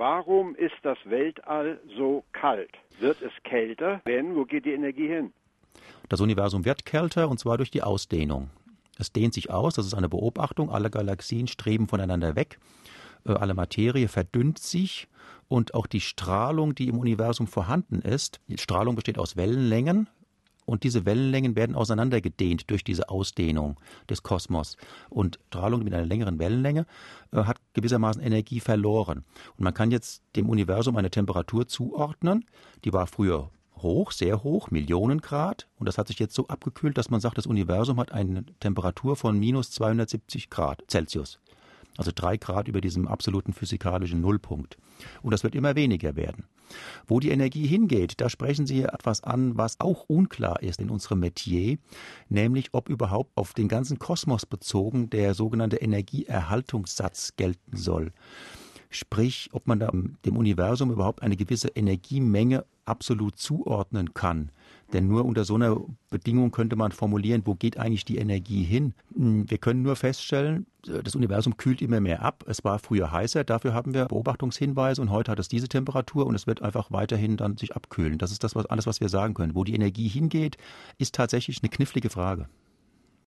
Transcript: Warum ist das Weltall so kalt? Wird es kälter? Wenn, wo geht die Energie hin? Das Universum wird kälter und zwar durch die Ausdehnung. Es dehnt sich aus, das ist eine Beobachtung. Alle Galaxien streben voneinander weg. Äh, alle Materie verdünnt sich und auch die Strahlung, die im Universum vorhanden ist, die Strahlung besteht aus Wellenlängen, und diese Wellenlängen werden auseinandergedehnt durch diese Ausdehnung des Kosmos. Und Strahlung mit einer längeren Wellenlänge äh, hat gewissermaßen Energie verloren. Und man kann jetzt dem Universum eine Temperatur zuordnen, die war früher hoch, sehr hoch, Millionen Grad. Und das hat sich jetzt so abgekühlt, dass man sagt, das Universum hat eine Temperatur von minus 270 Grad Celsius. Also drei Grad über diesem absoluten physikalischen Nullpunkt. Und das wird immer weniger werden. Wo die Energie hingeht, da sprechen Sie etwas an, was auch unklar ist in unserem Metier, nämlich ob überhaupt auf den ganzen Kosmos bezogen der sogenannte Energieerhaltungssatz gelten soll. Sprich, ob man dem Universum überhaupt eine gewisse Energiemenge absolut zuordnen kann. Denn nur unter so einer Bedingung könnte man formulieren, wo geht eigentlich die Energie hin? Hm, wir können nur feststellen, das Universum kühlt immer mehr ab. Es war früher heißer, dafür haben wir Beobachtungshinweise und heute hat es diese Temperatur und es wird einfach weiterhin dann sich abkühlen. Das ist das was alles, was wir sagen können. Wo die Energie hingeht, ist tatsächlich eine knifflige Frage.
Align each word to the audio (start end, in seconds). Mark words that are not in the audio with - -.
Warum 0.00 0.54
ist 0.54 0.76
das 0.82 0.96
Weltall 1.04 1.78
so 1.98 2.24
kalt? 2.32 2.70
Wird 3.00 3.20
es 3.20 3.32
kälter? 3.44 4.00
Wenn, 4.06 4.34
wo 4.34 4.46
geht 4.46 4.64
die 4.64 4.72
Energie 4.72 5.06
hin? 5.06 5.34
Das 6.08 6.22
Universum 6.22 6.64
wird 6.64 6.86
kälter 6.86 7.28
und 7.28 7.38
zwar 7.38 7.58
durch 7.58 7.70
die 7.70 7.82
Ausdehnung. 7.82 8.48
Es 8.98 9.12
dehnt 9.12 9.34
sich 9.34 9.50
aus, 9.50 9.74
das 9.74 9.84
ist 9.84 9.92
eine 9.92 10.08
Beobachtung. 10.08 10.70
Alle 10.70 10.88
Galaxien 10.88 11.48
streben 11.48 11.86
voneinander 11.86 12.34
weg. 12.34 12.58
Äh, 13.26 13.32
alle 13.32 13.52
Materie 13.52 14.08
verdünnt 14.08 14.58
sich 14.58 15.06
und 15.48 15.74
auch 15.74 15.86
die 15.86 16.00
Strahlung, 16.00 16.74
die 16.74 16.88
im 16.88 16.98
Universum 16.98 17.46
vorhanden 17.46 18.00
ist, 18.00 18.40
die 18.48 18.56
Strahlung 18.56 18.94
besteht 18.94 19.18
aus 19.18 19.36
Wellenlängen, 19.36 20.08
und 20.70 20.84
diese 20.84 21.04
Wellenlängen 21.04 21.56
werden 21.56 21.74
auseinandergedehnt 21.74 22.70
durch 22.70 22.84
diese 22.84 23.08
Ausdehnung 23.08 23.78
des 24.08 24.22
Kosmos. 24.22 24.76
Und 25.08 25.40
Strahlung 25.48 25.82
mit 25.82 25.92
einer 25.92 26.06
längeren 26.06 26.38
Wellenlänge 26.38 26.86
äh, 27.32 27.42
hat 27.42 27.58
gewissermaßen 27.74 28.22
Energie 28.22 28.60
verloren. 28.60 29.24
Und 29.56 29.64
man 29.64 29.74
kann 29.74 29.90
jetzt 29.90 30.22
dem 30.36 30.48
Universum 30.48 30.96
eine 30.96 31.10
Temperatur 31.10 31.66
zuordnen, 31.66 32.44
die 32.84 32.92
war 32.92 33.08
früher 33.08 33.50
hoch, 33.82 34.12
sehr 34.12 34.44
hoch, 34.44 34.70
Millionen 34.70 35.20
Grad. 35.20 35.66
Und 35.76 35.88
das 35.88 35.98
hat 35.98 36.08
sich 36.08 36.18
jetzt 36.18 36.34
so 36.34 36.46
abgekühlt, 36.46 36.96
dass 36.96 37.10
man 37.10 37.20
sagt, 37.20 37.38
das 37.38 37.46
Universum 37.46 37.98
hat 37.98 38.12
eine 38.12 38.44
Temperatur 38.60 39.16
von 39.16 39.38
minus 39.38 39.72
270 39.72 40.50
Grad 40.50 40.84
Celsius. 40.88 41.40
Also 41.96 42.12
drei 42.14 42.36
Grad 42.36 42.68
über 42.68 42.80
diesem 42.80 43.08
absoluten 43.08 43.52
physikalischen 43.52 44.20
Nullpunkt. 44.20 44.78
Und 45.22 45.32
das 45.32 45.42
wird 45.42 45.54
immer 45.54 45.74
weniger 45.74 46.16
werden. 46.16 46.44
Wo 47.06 47.20
die 47.20 47.30
Energie 47.30 47.66
hingeht, 47.66 48.20
da 48.20 48.28
sprechen 48.28 48.66
Sie 48.66 48.82
etwas 48.82 49.24
an, 49.24 49.56
was 49.56 49.80
auch 49.80 50.04
unklar 50.08 50.62
ist 50.62 50.80
in 50.80 50.90
unserem 50.90 51.20
Metier, 51.20 51.78
nämlich 52.28 52.68
ob 52.72 52.88
überhaupt 52.88 53.32
auf 53.34 53.54
den 53.54 53.68
ganzen 53.68 53.98
Kosmos 53.98 54.46
bezogen 54.46 55.10
der 55.10 55.34
sogenannte 55.34 55.76
Energieerhaltungssatz 55.76 57.34
gelten 57.36 57.76
soll. 57.76 58.12
Sprich, 58.88 59.48
ob 59.52 59.66
man 59.66 59.78
dem 60.24 60.36
Universum 60.36 60.90
überhaupt 60.90 61.22
eine 61.22 61.36
gewisse 61.36 61.68
Energiemenge 61.68 62.64
absolut 62.84 63.38
zuordnen 63.38 64.14
kann. 64.14 64.50
Denn 64.92 65.06
nur 65.06 65.24
unter 65.24 65.44
so 65.44 65.54
einer 65.54 65.80
Bedingung 66.10 66.50
könnte 66.50 66.76
man 66.76 66.92
formulieren, 66.92 67.42
wo 67.44 67.54
geht 67.54 67.78
eigentlich 67.78 68.04
die 68.04 68.18
Energie 68.18 68.64
hin? 68.64 68.94
Hm, 69.14 69.48
wir 69.48 69.58
können 69.58 69.82
nur 69.82 69.96
feststellen, 69.96 70.66
das 70.82 71.14
Universum 71.14 71.56
kühlt 71.56 71.82
immer 71.82 72.00
mehr 72.00 72.22
ab. 72.22 72.44
Es 72.48 72.64
war 72.64 72.78
früher 72.78 73.12
heißer, 73.12 73.44
dafür 73.44 73.74
haben 73.74 73.94
wir 73.94 74.06
Beobachtungshinweise 74.06 75.00
und 75.00 75.10
heute 75.10 75.30
hat 75.30 75.38
es 75.38 75.48
diese 75.48 75.68
Temperatur 75.68 76.26
und 76.26 76.34
es 76.34 76.46
wird 76.46 76.62
einfach 76.62 76.90
weiterhin 76.90 77.36
dann 77.36 77.56
sich 77.56 77.76
abkühlen. 77.76 78.18
Das 78.18 78.32
ist 78.32 78.42
das 78.42 78.54
was 78.54 78.66
alles, 78.66 78.86
was 78.86 79.00
wir 79.00 79.08
sagen 79.08 79.34
können. 79.34 79.54
Wo 79.54 79.64
die 79.64 79.74
Energie 79.74 80.08
hingeht, 80.08 80.56
ist 80.98 81.14
tatsächlich 81.14 81.62
eine 81.62 81.70
knifflige 81.70 82.10
Frage. 82.10 82.48